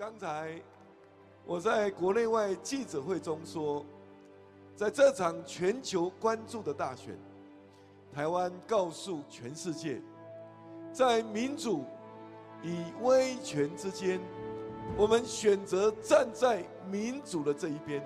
[0.00, 0.58] 刚才
[1.44, 3.84] 我在国内外记者会中说，
[4.74, 7.14] 在这场全球关注的大选，
[8.10, 10.00] 台湾告诉全世界，
[10.90, 11.84] 在民主
[12.62, 14.18] 与威权之间，
[14.96, 18.02] 我们选择站在民主的这一边。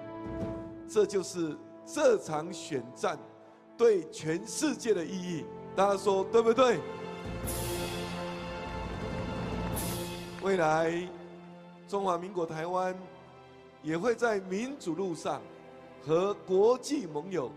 [0.88, 1.56] 这就是
[1.86, 3.16] 这场选战
[3.78, 5.44] 对全世界的意义。
[5.76, 6.80] 大家说对不对？
[10.42, 11.08] 未来。
[11.94, 12.92] 中华民国台湾
[13.80, 15.40] 也会在民主路上
[16.04, 17.52] 和国际盟友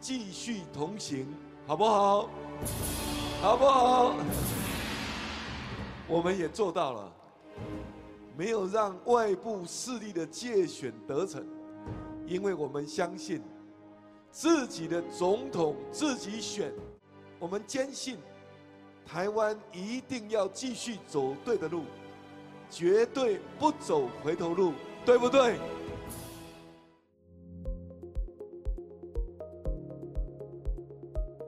[0.00, 1.26] 继续同行，
[1.66, 2.30] 好不好？
[3.42, 4.14] 好不好？
[6.08, 7.12] 我们也做到了，
[8.34, 11.46] 没有让外部势力的借选得逞，
[12.26, 13.42] 因为我们相信
[14.30, 16.72] 自己的总统自己选，
[17.38, 18.16] 我们坚信
[19.04, 21.82] 台湾一定要继续走对的路。
[22.74, 24.72] 绝对不走回头路，
[25.04, 25.56] 对不对？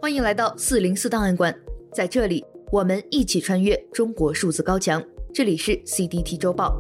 [0.03, 1.59] 欢迎来到四零四档案馆，
[1.95, 5.03] 在这里我们一起穿越中国数字高墙。
[5.33, 6.79] 这里是 CDT 周报。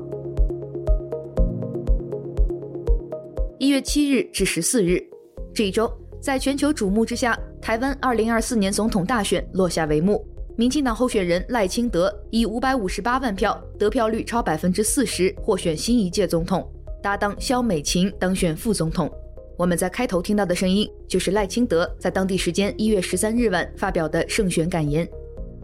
[3.59, 5.03] 一月七日至十四日，
[5.55, 10.22] 这一周，在全球瞩目之下，台湾二零二四年总统大选落下帷幕。
[10.56, 16.64] 民进党候选人赖清德以五百五十八万票，得票率超百分之四十，获选新一届总统，
[17.02, 19.10] 搭档萧美琴当选副总统。
[19.58, 25.08] 我们在开头听到的声音，就是赖清德在当地时间一月十三日晚发表的胜选感言。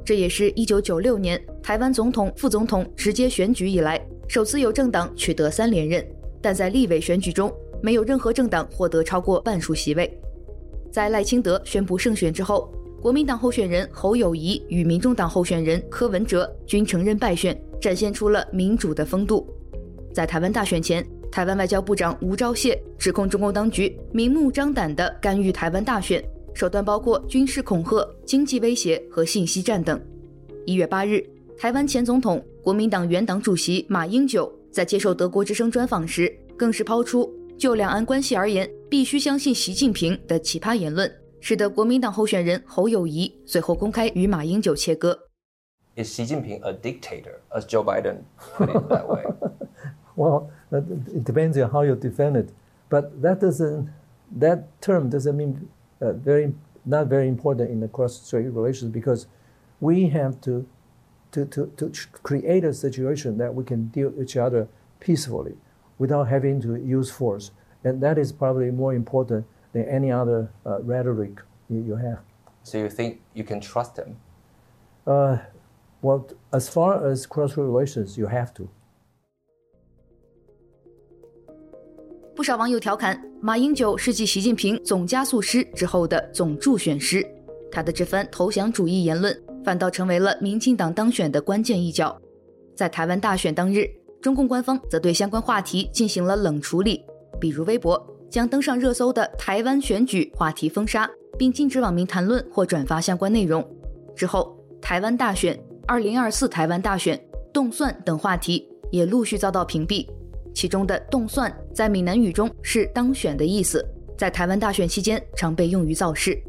[0.04, 6.04] 这也是一九九六年台湾总统、副总统直接选举以来，首次有政党取得三连任。
[6.42, 10.18] 但在立委选举中，没有任何政党获得超过半数席位。
[10.90, 19.48] 在赖清德宣布胜选之后，国民党候选人侯友谊与民众党候选人柯文哲均承认败选，展现出了民主的风度。
[20.12, 29.98] 在台湾大选前，台湾外交部长吴钊燮指控中共当局明目张胆地干预台湾大选，手段包括军事恐吓、经济威胁和信息战等。
[30.66, 31.24] 一月八日，
[31.56, 41.10] 台湾前总统、国民党原党主席马英九在接受德国之声专访时，更是抛出就两岸关系而言，必须相信习近平的奇葩言论。
[41.39, 45.29] 使得国民党候选人侯友宜随后公开与马英九切割。
[45.95, 48.23] Is Xi Jinping a dictator, as Joe Biden
[48.57, 49.23] put it that way?
[50.15, 52.49] Well, it depends on how you defend it,
[52.89, 53.89] but that doesn't,
[54.39, 55.69] that term doesn't mean
[56.01, 56.53] uh, very,
[56.85, 59.27] not very important in the cross-strait relations because
[59.79, 60.65] we have to,
[61.31, 61.91] to, to, to
[62.23, 64.67] create a situation that we can deal with each other
[64.99, 65.55] peacefully
[65.97, 67.51] without having to use force,
[67.83, 70.48] and that is probably more important than any other
[70.84, 72.18] rhetoric you you, have.
[72.62, 74.16] So you think you can trust them?
[75.06, 75.38] Uh,
[76.02, 78.68] well, as far as cross-strait relations, you have to.
[82.34, 87.26] 不少网友调侃马英九是继习近平总加速师之后的总助选师，
[87.70, 92.18] 他的这番投降主义言论反倒成为了民进党当选的关键一角。
[92.74, 93.84] 在台湾大选当日，
[94.22, 97.04] 中共官方则对相关话题进行了冷处理，
[97.38, 98.09] 比如微博。
[98.30, 103.66] 将登上热搜的台湾选举话题封杀，并禁止网民谈论或转发相关内容。
[104.14, 107.20] 之后，台湾大选、二零二四台湾大选、
[107.52, 110.06] 动算等话题也陆续遭到屏蔽。
[110.54, 113.84] 其中的“动算”在闽南语中是当选的意思，
[114.16, 116.40] 在台湾大选期间常被用于造势。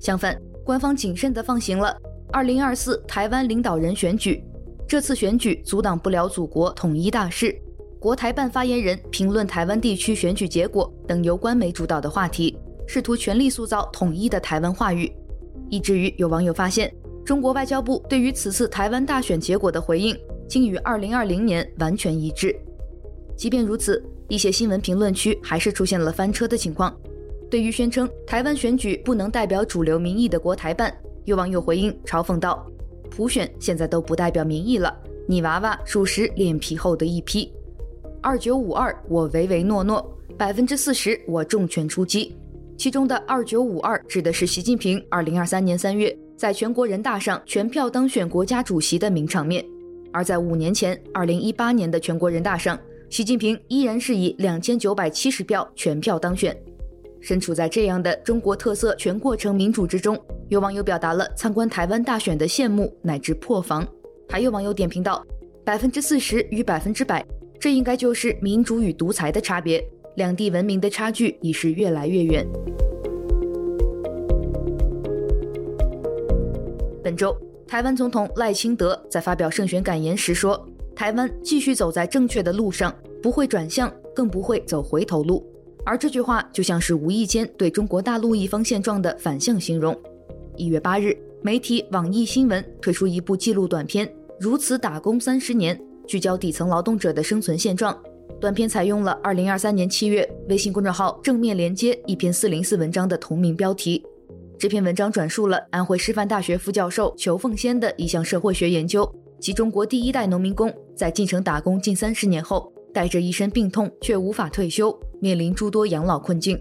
[0.00, 1.96] 相反，官方谨慎地放行了
[2.32, 4.44] 二零二四台湾领导人选举，
[4.86, 7.56] 这次选举阻挡不了祖国统一大势。
[8.06, 12.56] 国台办发言人评论台湾地区选举结果等由官媒主导的话题，
[12.86, 15.12] 试图全力塑造统一的台湾话语，
[15.68, 16.94] 以至于有网友发现，
[17.24, 20.16] 中国外交部对于此次台湾大选结果的回应，
[20.48, 22.54] 竟与2020年完全一致。
[23.36, 26.96] 即便如此，一些新闻评论区还是出现了翻车的情况。
[27.50, 32.64] 对于宣称台湾选举不能代表主流民意的国台办，有网友回应嘲讽道
[33.10, 34.96] ：“普选现在都不代表民意了，
[35.26, 37.52] 你娃娃属实脸皮厚的一批。”
[38.26, 40.04] 二九五二，我唯唯诺诺；
[40.36, 42.36] 百分之四十，我重拳出击。
[42.76, 49.64] 其中的二九五二指的是习近平二零二三年三月在全国人大上全票当选国家主席的名场面。
[50.12, 52.76] 而在五年前，二零一八年的全国人大上，
[53.08, 56.60] 习近平依然是以两千九百七十票全票当选。
[57.20, 63.86] 身处在这样的中国特色全过程民主之中，有网友表达了参观台湾大选的羡慕乃至破防，
[64.28, 65.24] 还有网友点评道：
[65.64, 67.24] 百分之四十与百分之百。
[67.58, 69.84] 这应该就是民主与独裁的差别，
[70.16, 72.46] 两地文明的差距已是越来越远。
[77.02, 77.36] 本周，
[77.66, 85.44] 台湾总统赖清德在发表胜选感言时说：“台湾继续走在正确的路上，不会转向，更不会走回头路。
[85.84, 89.96] 而这句话就像是无意间对中国大陆一方现状的反向形容。
[90.56, 94.04] 一月八日，媒体网易新闻推出一部纪录短片
[94.40, 95.76] 《如此打工三十年》，
[96.06, 97.96] 聚焦底层劳动者的生存现状。
[98.40, 104.04] 短片采用了二零二三年七月微信公众号正面连接一篇四零四文章的同名标题。
[104.58, 116.58] 这篇文章转述了安徽师范大学副教授裘凤仙的一项社会学研究，即中国第一代农民工在进城打工近三十年后，带着一身病痛却无法退休，面临诸多养老困境。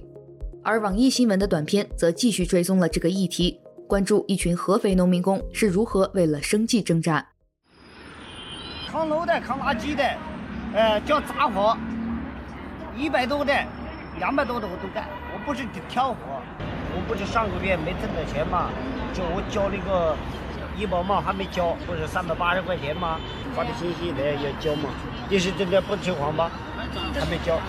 [0.64, 7.26] 而网易新闻的短片则继续追踪了这个议题，关注一群合肥农民工是如何为了生计挣扎。
[8.96, 10.10] 扛楼的、扛垃圾的，
[10.74, 11.78] 呃，叫杂活，
[12.96, 13.54] 一百多的、
[14.20, 15.04] 两百多的我都干，
[15.34, 16.16] 我不是挑活。
[16.96, 18.70] 我不是上个月没挣到钱吗？
[19.14, 20.16] 就我交那个
[20.78, 23.20] 医保嘛，还没交，不是三百八十块钱吗？
[23.54, 24.88] 发的信息来要交嘛。
[25.28, 26.50] 你是真的不听话吗？
[27.20, 27.60] 还没交。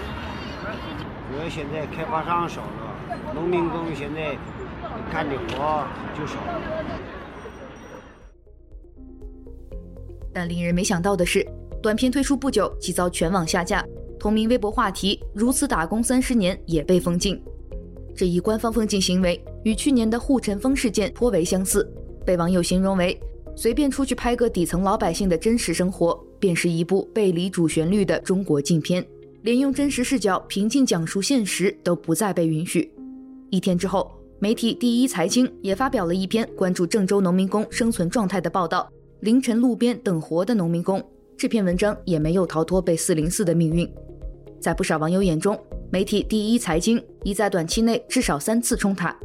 [1.32, 4.37] 因为现在开发商少了，农民工现在
[5.11, 5.82] 干的活
[6.17, 6.62] 就少了。
[10.36, 11.42] 但令人没想到的是，
[11.82, 13.82] 短片推出不久即遭全网下架，
[14.18, 17.42] 同名微博话题“如此打工三十年”也被封禁。
[18.14, 21.90] 这一官方封禁行为与去年的护城风事件颇为相似，
[22.26, 23.18] 被网友形容为
[23.54, 29.02] 随便出去拍个底层老百姓的真实生活，便是一部背离主旋律的中国禁片，
[29.40, 32.92] 连用真实视角平静讲述现实都不再被允许。
[33.48, 38.86] 一天之后，媒体第一财经也发表了一篇关注郑州农民工生存状态的报道，
[39.20, 41.02] 凌晨路边等活的农民工，
[41.38, 43.90] 这篇文章也没有逃脱被四零四的命运，
[44.60, 45.58] 在不少网友眼中。
[45.90, 49.16] 媒体第一财经已在短期内至少三次冲塔，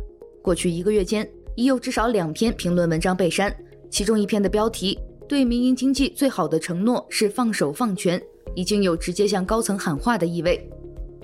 [0.41, 3.53] 过去一个月间已有至少两篇评论文章被删，
[3.89, 4.97] 其中一篇的标题
[5.27, 8.21] “对民营经济最好的承诺是放手放权”，
[8.55, 10.69] 已经有直接向高层喊话的意味。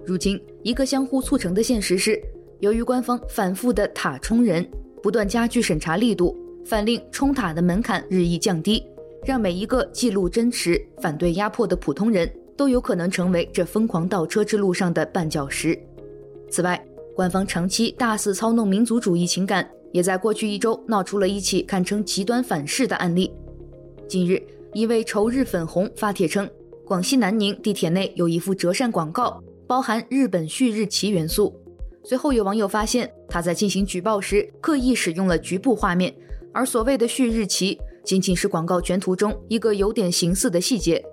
[0.05, 2.21] 如今，一个相互促成的现实是，
[2.59, 4.69] 由于官方反复的塔冲人，
[5.01, 6.35] 不断加剧审查力度，
[6.67, 8.85] 反令冲塔的门槛日益降低，
[9.25, 12.29] 让每一个记录真实、反对压迫的普通人。
[12.57, 15.79] 都有可能成为这疯狂倒车之路上的绊脚石。
[16.49, 16.83] 此外，
[17.15, 23.31] 官方长期大肆操弄民族主义情感，也在过去一周闹出了一起堪称极端反噬的案例。
[24.07, 24.41] 近日，
[24.73, 26.49] 一位仇日粉红发帖称，
[26.83, 31.55] 广西南宁地铁内有一幅折扇广告，包含日本旭日旗元素。
[32.03, 36.11] 随后有网友发现，他在进行举报时刻意使用了局部画面，
[36.53, 41.03] 而所谓的旭日旗仅仅是广告全图中一个有点形似的细节。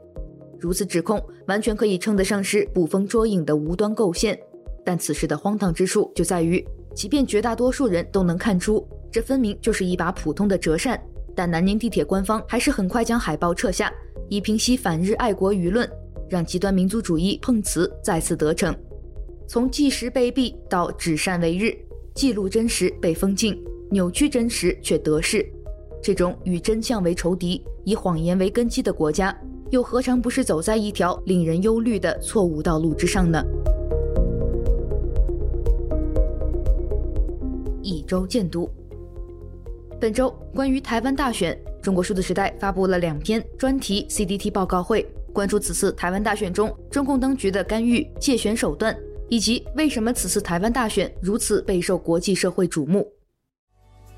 [0.58, 4.38] 如此指控，完全可以称得上是捕风捉影的无端构陷。
[4.84, 6.64] 但此事的荒唐之处就在于，
[6.94, 10.98] 即便绝大多数人都能看出，这分明就是一把普通的折扇，
[11.34, 13.92] 但南宁地铁官方还是很快将海报撤下，
[14.28, 15.90] 以平息反日爱国舆论，
[16.28, 18.75] 让极端民族主义碰瓷再次得逞。
[19.46, 21.76] 从计时被毙到指扇为日，
[22.14, 23.62] 记录真实被封禁，
[23.94, 25.49] 扭曲真实却得势，
[26.02, 29.32] 这种与真相为仇敌、以谎言为根基的国家。
[29.70, 33.41] 又何尝不是走在一条令人忧虑的错误道路之上呢？
[37.82, 38.69] 一周见读。
[40.00, 48.96] 本周关于台湾大选，中国数字时代发布了两篇专题 CDT 报告会，关注此次台湾大选中中共当局的干预、借选手段，
[49.29, 53.08] 以及为什么此次台湾大选如此备受国际社会瞩目。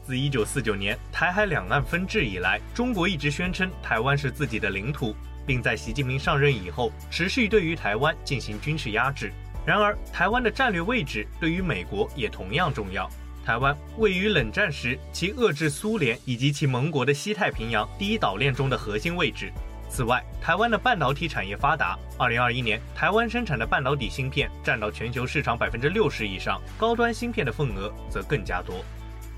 [0.06, 5.14] 自一九四九年台海两岸分治以来，中国一直宣称台湾是自己的领土。
[5.46, 9.32] 并在习近平上任以后，持续对于台湾进行军事压制。
[9.64, 13.08] 然而，台湾的战略位置对于美国也同样重要。
[13.44, 19.52] 台湾位于冷战时其遏制苏联以及其盟国的西太平洋第一岛链中的核心位置。
[19.88, 21.96] 此外，台湾的半导体产业发达。
[22.18, 28.84] 二零二一年，台湾生产的半导体芯片占到全球市场百分之六十以上，高端芯片的份额则更加多。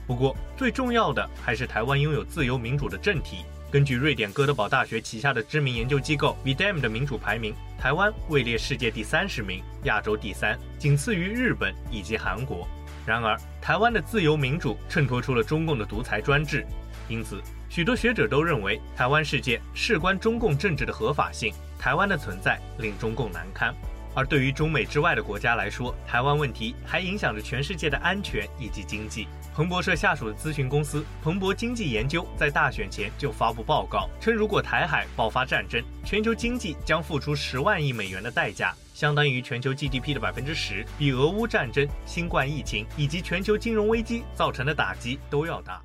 [0.09, 3.45] 不过，最重要的还是台湾拥有自由民主的政体。
[3.71, 12.67] 根据瑞典哥德堡大学旗下的知名研究机构 V-Dem 的民主排名，台湾位列世界第三十名，亚洲第三，仅次于日本以及韩国。
[13.05, 16.67] 然而，台湾的自由民主衬托出了中共的独裁专制，
[17.07, 23.75] 因此，许多学者都认为，台湾事件事关中共政治的合法性，台湾的存在令中共难堪。
[24.15, 29.29] 而对于中美之外的国家来说，台湾问题还影响着全世界的安全以及经济。
[29.59, 45.83] 彭博社下属的咨询公司彭博经济研究在大选前就发布报告称，如果台海爆发战争，全球经济将付出十万亿美元的代价，相当于全球 GDP 的百分之十，比俄乌战争、新冠疫情以及全球金融危机造成的打击都要大。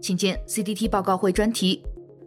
[0.00, 1.82] 请见 CDT 报告会专题：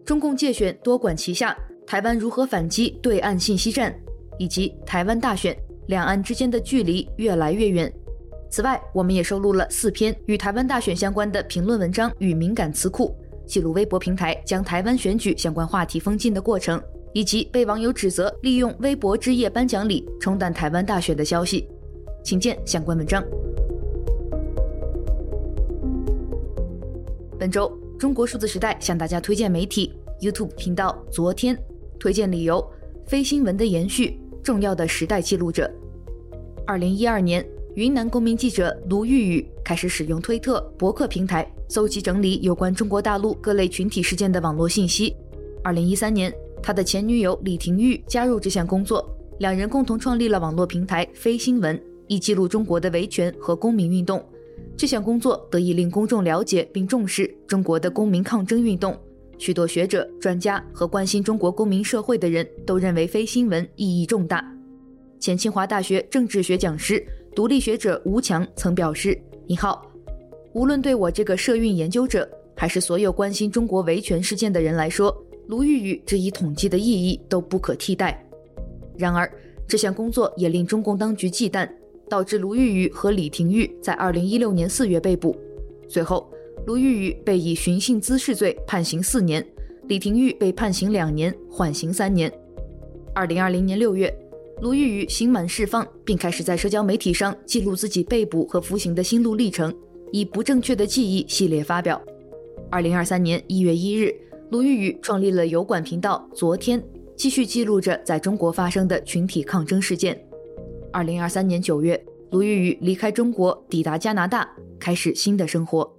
[0.05, 1.57] 中共介选多管齐下。
[1.87, 3.97] 台湾如何反击对岸信息战，
[4.37, 7.89] 以及台湾大选，两岸之间的距离越来越远。
[8.49, 13.13] 此外，我们也收录了四篇与台湾大选相关的评论文章与敏感词库，
[13.45, 21.67] 记录微博平台将台湾选举相关话题封禁的过程，以及被网友指责利用微博之夜颁奖礼冲淡台湾大选的消息。
[22.23, 23.21] 请见相关文章。
[27.37, 30.97] 本周，中国数字时代向大家推荐媒体 YouTube 频道。
[31.11, 31.57] 昨天
[31.99, 32.65] 推荐理由：
[33.05, 35.69] 非新闻的延续，重要的时代记录者。
[36.65, 37.45] 二零一二年。
[37.75, 45.13] 云南公民记者卢玉宇开始使用推特、博客平台搜集整理有关中国大陆各类群体事件的网络信息。
[45.61, 49.05] 二零一三年，他的前女友李廷玉加入这项工作，
[49.39, 51.77] 两人共同创立了网络平台“非新闻”，
[52.07, 54.25] 以记录中国的维权和公民运动。
[54.77, 58.97] 这项工作得以令公众了解并重视中国的公民抗争运动。
[59.37, 64.49] 许多学者、专家和关心中国公民社会的人都认为“非新闻”意义重大。
[65.19, 67.05] 前清华大学政治学讲师。
[67.35, 69.85] 独立学者吴强曾表示：“你好，
[70.53, 72.25] 无论对我这个社运研究者，
[72.55, 75.13] 还是所有关心中国维权事件的人来说，
[75.47, 78.25] 卢玉宇这一统计的意义都不可替代。
[78.97, 79.29] 然而，
[79.67, 81.69] 这项工作也令中共当局忌惮，
[82.07, 85.35] 导致卢玉宇和李廷玉在二零一六年四月被捕。
[85.89, 86.31] 随后，
[86.65, 89.45] 卢玉宇被以寻衅滋事罪判刑四年，
[89.89, 92.31] 李廷玉被判刑两年，缓刑三年。
[93.13, 94.09] 二零二零年六月。”
[94.61, 99.73] 卢玉宇刑满释放，并开始在社交媒体上记录自己被捕和服刑的心路历程，
[100.11, 102.01] 以不正确的记忆系列发表。
[102.71, 104.15] 二零二三年一月一日，
[104.51, 106.25] 卢玉宇创立了油管频道。
[106.33, 106.81] 昨天，
[107.17, 110.17] 继续记录着在中国发生的群体抗争事件。
[110.91, 115.91] 二零二三年九月，卢玉宇离开中国，抵达加拿大，开始新的生活。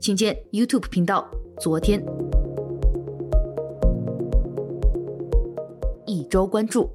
[0.00, 1.30] 请见 YouTube 频道。
[1.60, 2.02] 昨天，
[6.06, 6.88] 一周关注。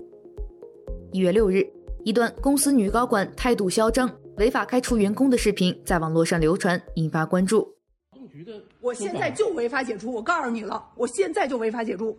[1.14, 1.64] 一月六日，
[2.04, 7.72] 一段公司女高管态度嚣张、违法开除员工的视频在网络上流传，引发关注。
[8.82, 12.18] 我现在就违法解除，我告诉你了，我现在就违法解除。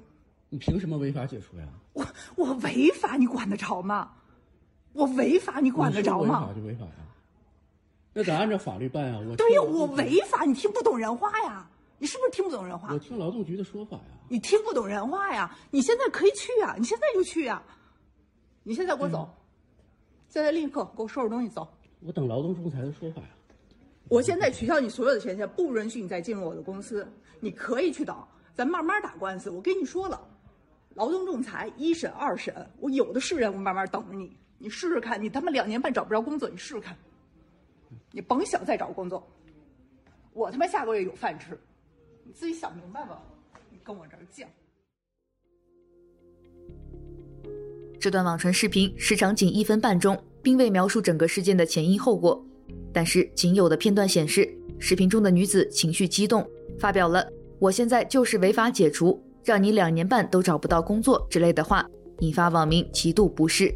[0.48, 1.64] 你凭什么违法解除呀？
[1.92, 4.12] 我我违法，你管得着吗？
[4.92, 6.42] 我违法，你管得着吗？
[6.42, 6.92] 违法就违法呀，
[8.12, 9.18] 那得按照法律办呀。
[9.28, 11.68] 我对呀，我违法，你听不懂人话呀？
[11.98, 12.92] 你是不是听不懂人话？
[12.92, 14.04] 我听劳动局的说法呀。
[14.28, 15.52] 你听不懂人话呀？
[15.72, 17.60] 你现在可以去呀，你现在就去呀。
[18.64, 19.34] 你现在给我走，嗯、
[20.28, 21.68] 现在立刻给我收拾东西走。
[22.00, 23.28] 我等劳动仲裁的说法呀。
[24.08, 27.06] 我现在取消你所有的权限，不允许你再进入我的公司。
[27.40, 28.16] 你可以去等，
[28.54, 29.50] 咱慢慢打官司。
[29.50, 30.20] 我跟你说了，
[30.94, 34.36] 劳动仲裁一审、二审，我有的是人，我慢慢等着你。
[34.58, 36.96] 你试试看，你他妈两年半找不着工作，你试试看。
[38.10, 39.26] 你甭想再找工作，
[40.32, 41.58] 我他妈下个月有饭吃，
[42.24, 43.20] 你自己想明白吧。
[43.70, 44.46] 你跟我这儿犟。
[48.04, 52.38] 这段网传视频时长仅一分半钟，并未描述整个事件的前因后果。
[52.92, 54.46] 但是仅有的片段显示，
[54.78, 56.46] 视频中的女子情绪激动，
[56.78, 57.26] 发表了
[57.58, 63.74] “我现在就是违法解除，让你两年半都找不到工作”之类的话，引发网民极度不适。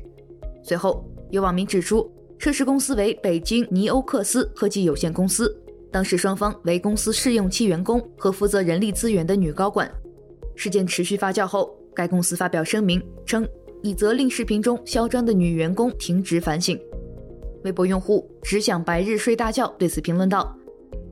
[0.63, 2.07] 随后，有网民指出，
[2.37, 5.59] 涉事公司为北京尼欧克斯科技有限公司，
[5.91, 9.91] 当时双方为公司试用期员工和负责人力资源的女高管。
[10.55, 13.49] 事件持续发酵后，该公司发表声明称。
[13.83, 16.79] 以责令视频中嚣张的女员工停职反省。
[17.65, 20.57] 微博用户只想白日睡大觉对此评论道：“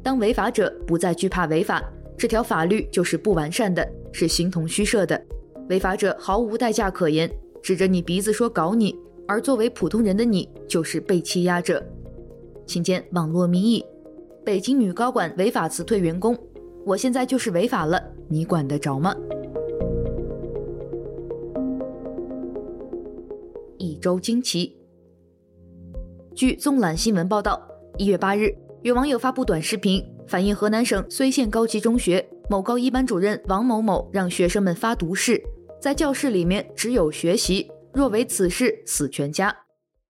[0.02, 1.82] 当违法者不再惧怕违法，
[2.16, 5.20] 这条法律就是不完善的，是形同虚设的。
[5.68, 7.30] 违法者毫无代价可言，
[7.62, 8.96] 指着你鼻子说搞你，
[9.26, 11.84] 而作为普通人的你就是被欺压者。”
[12.64, 13.84] 请见网络民意：
[14.44, 16.36] 北京女高管违法辞退员工，
[16.84, 19.14] 我现在就是违法了，你管得着吗？
[23.96, 24.76] 一周惊奇。
[26.34, 27.58] 据纵览新闻报道，
[27.96, 35.42] 一月八日，有网友发布短视频，反映河南省睢县高级中学某高一班主任王某某让学生们发毒誓，
[35.80, 39.56] 在教室里面只有学习，若为此事，死全家。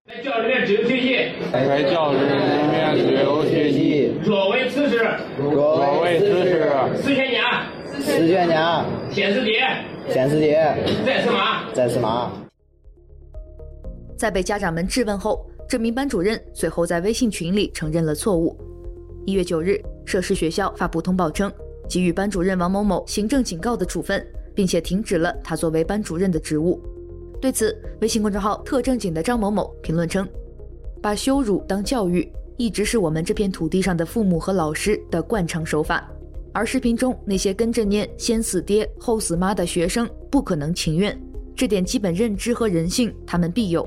[0.08, 7.62] 在教室里面只有学习，在教室里面只有学习，若违此事，若为此事，死全家，
[8.00, 9.52] 死全家，天死地，
[10.12, 10.76] 天死爹，
[11.06, 12.32] 再死妈，再死妈。
[14.16, 18.56] 在被家长们质问后，这名班主任随后在微信群里承认了错误。
[19.26, 21.52] 一月九日，涉事学校发布通报称，
[21.88, 26.80] 给予班主任王某某行政警告的处分，并且停止了他作为班主任的职务。
[27.40, 30.26] 对此，微信公众号“特正经”的张某某评论称
[31.02, 36.08] ：“把羞辱当教育，一直是我们这片土地上的父母和老师的惯常手法。
[36.54, 41.20] 而视频中那些跟着念“先死爹后死妈”的学生不可能情愿，
[41.54, 43.86] 这点基本认知和人性他们必有。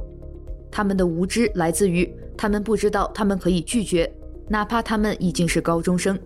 [0.72, 4.12] 他们的无知来自于他们不知道他们可以拒绝，
[4.48, 6.18] 哪怕他们已经是高中生。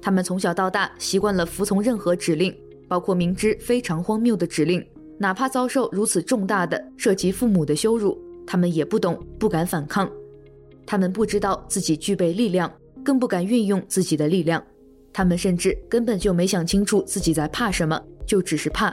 [0.00, 2.54] 他们从小到大习惯了服从任何指令，
[2.88, 4.84] 包括明知非常荒谬的指令，
[5.18, 10.10] 哪怕遭受如此重大的涉及父母的羞辱，他们也不懂，不敢反抗。
[10.84, 12.70] 他们不知道自己具备力量，
[13.04, 14.62] 更不敢运用自己的力量。
[15.12, 18.92] 他们甚至根本就没想清楚自己在怕什么，就只是怕。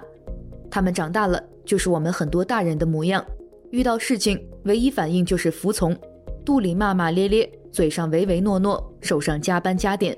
[0.70, 3.26] 他们长大了，就是我们很多大人的模样。
[3.72, 5.96] 遇到事情，唯一反应就是服从，
[6.46, 10.18] 肚里骂骂咧咧，嘴上唯唯诺诺，手上加班加点。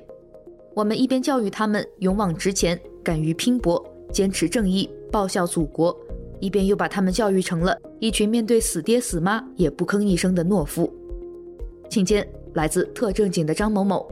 [0.74, 5.96] 我们一边教育他们勇往直前、敢于拼搏、坚持正义、报效祖国，
[6.40, 10.92] 一边又把他们教育成了一群面对死爹死妈也不吭一声的懦夫。
[11.90, 14.10] 请见来自特正经的张某某。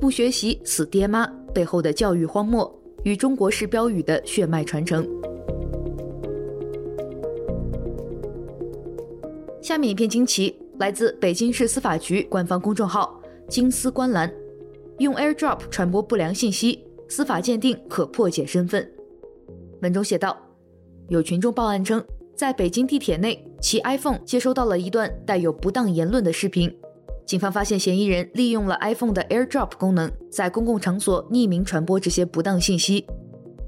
[0.00, 5.06] 不学习死爹妈背后的教育荒漠与中国式标语的血脉传承。
[9.70, 14.28] 下面一篇惊奇来自北京市司法局官方公众号“京司观澜”，
[14.98, 18.84] 用 AirDrop 传播不良信息，司法鉴定可破解身份。
[19.80, 20.36] 文中写道，
[21.06, 26.76] 有群众报案称，在北京地铁内，其 iPhone 接收到了一段带有不当言论的视频。
[27.24, 33.06] 警方发现嫌疑人利用了 iPhone 的 AirDrop 功能，在公共场所匿名传播这些不当信息。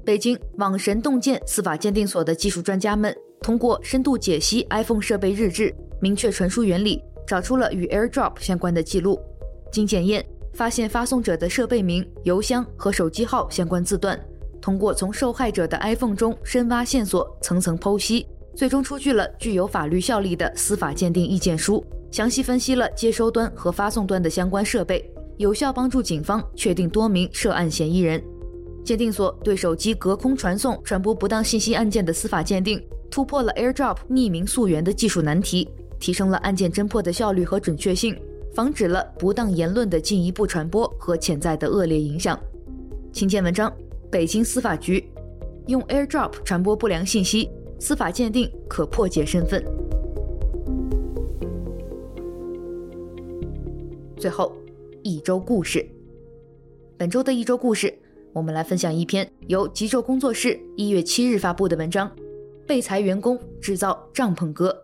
[0.03, 9.17] 北京网神洞见司法鉴定所的技术专家们通过深度解析 iPhone 设备日志，明确传输原理，找出了与 AirDrop 相关的记录。
[9.71, 10.21] 经检验，
[10.53, 14.19] 发现发送者的设备名、邮箱和手机号相关字段。
[14.61, 21.81] 通过从受害者的 iPhone 中深挖线索，层层剖析，最终出具了具有法律效力的司法鉴定意见书。
[22.11, 28.21] 详细分析了接收端和发送端的相关设备，有效帮助警方确定多名涉案嫌疑人。
[28.83, 35.69] 鉴定所对手机隔空传送传播不当信息案件的司法鉴定，突破了 AirDrop 匿名溯源的技术难题，
[36.03, 38.13] 提升了案件侦破的效率和准确性，
[38.53, 42.37] 防止了不当言论的进一步传播和潜在的恶劣影响。
[43.13, 43.71] 请见文章：
[44.11, 45.09] 北京司法局
[45.67, 49.63] 用 AirDrop 传播不良信息，司法鉴定可破解身份。
[54.17, 54.51] 最后，
[55.03, 55.87] 一周故事。
[56.97, 57.97] 本周的一周故事，
[58.33, 62.11] 我们来分享一篇由极昼工作室一月七日发布的文章：
[62.67, 64.82] 被裁员工制造帐篷哥。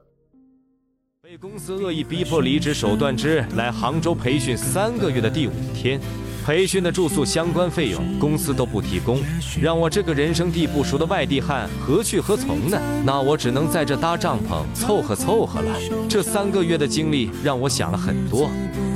[1.30, 6.02] 被公司恶意逼迫离职手段之来杭州培训三个月的第五天，
[6.44, 9.22] 培训的住宿相关费用公司都不提供，
[9.62, 12.82] 让我这个人生地不熟的外地汉何去何从呢？
[13.06, 15.80] 那我只能在这搭帐篷凑合凑合了。
[16.10, 18.50] 这三个月的经历让我想了很多。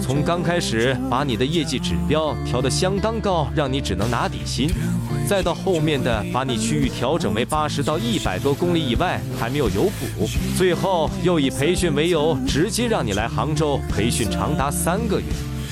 [0.03, 4.69] 从刚开始把你的业绩指标调得相当高，让你只能拿底薪，
[5.25, 9.83] 再到后面的把你区域调整为八十到一百多公里以外还没有油
[10.17, 15.25] 补，最后又以培训为由直接让你来杭州培训长达三个月，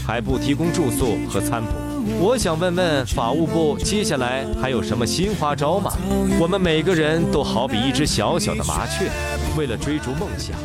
[0.08, 1.72] 还不提供住宿和餐补。
[2.17, 5.91] 我想问问法务部，接下来还有什么新花招吗？
[6.39, 9.12] 我们每个人都好比一只小小的麻雀，
[9.58, 10.56] 为了追逐梦想，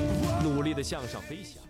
[0.45, 1.66] 努力地向上飞翔。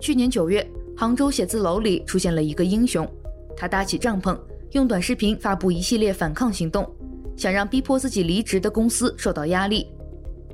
[0.00, 3.06] 去年九月，杭州写字楼里出现了一个英雄，
[3.54, 4.36] 他搭起帐篷，
[4.72, 6.90] 用短视频发布一系列反抗行动，
[7.36, 9.86] 想让逼迫自己离职的公司受到压力。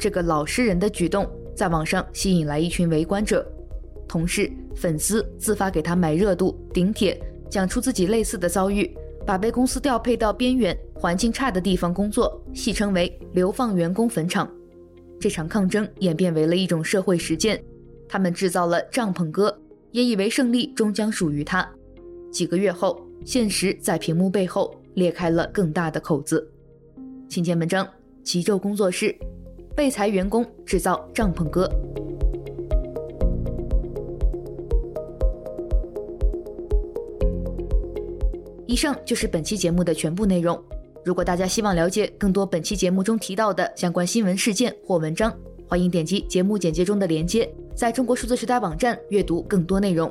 [0.01, 3.47] 这个老实人的举动在网上吸引来一群围观者，
[4.09, 7.17] 同事、粉丝自发给他买热度、顶帖，
[7.49, 8.93] 讲出自己类似的遭遇，
[9.25, 14.51] 把被公司调配到边远、环境差的地方工作戏称为“流放员工坟场”。
[15.21, 17.63] 这场抗争演变为了一种社会实践。
[18.09, 19.57] 他们制造了帐篷哥，
[19.93, 21.69] 也以为胜利终将属于他。
[22.31, 26.47] 几个月后，现实在屏幕背后裂开了更大的口子。
[27.29, 27.87] 请见文章：
[28.23, 29.17] 极昼工作室，
[29.75, 31.71] 被裁员工制造帐篷哥。
[38.67, 40.63] 以上就是本期节目的全部内容。
[41.05, 45.33] 如果大家希望了解更多本期节目中提到的相关新闻事件或文章，
[45.69, 47.53] 欢迎点击节目简介中的链接。
[47.75, 50.11] 在中国数字时代网站阅读更多内容。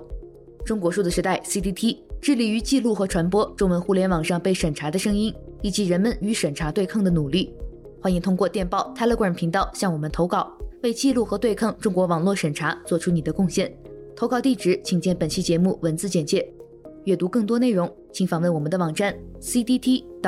[0.66, 7.54] 中国数字时代 （CDT） 致力于记录和传播中文互联网上被审查的声音，以及人们与审查对抗的努力。
[8.02, 10.52] 欢迎通过电报 Telegram 频道向我们投稿，
[10.84, 13.74] 为记录和对抗中国网络审查做出你的贡献。
[14.16, 16.46] 投稿地址请见本期节目文字简介。
[17.06, 20.26] 阅读更多内容，请访问我们的网站 cdt.media。